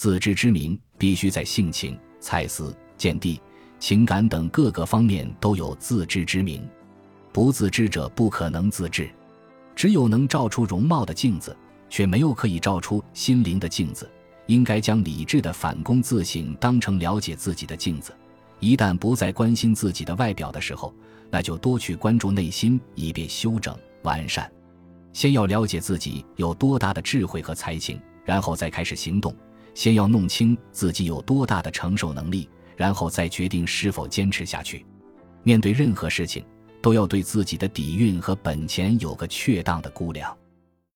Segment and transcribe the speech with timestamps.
[0.00, 3.38] 自知之明必须在性情、才思、见地、
[3.78, 6.66] 情感等各个方面都有自知之明。
[7.34, 9.10] 不自知者不可能自治。
[9.76, 11.54] 只有能照出容貌的镜子，
[11.90, 14.10] 却没有可以照出心灵的镜子。
[14.46, 18.10] 应该将理智的反躬自省当成了解自己的镜子。
[18.58, 20.94] 一旦不再关心自己的外表的时候，
[21.30, 24.50] 那就多去关注内心，以便修整完善。
[25.12, 29.36] 先要了解自己有多大的智慧和才情，然后再开始行动。
[29.74, 34.84] 先要弄清自己有多大的承受能力，然后再决定是否坚持下去。
[35.42, 36.44] 面对任何事情，
[36.82, 40.36] 都要对自己的底蕴和本钱有个确当的估量。